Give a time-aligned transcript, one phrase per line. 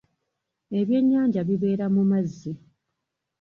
[0.79, 2.51] Ebyenyanja bibeera mu mazzi.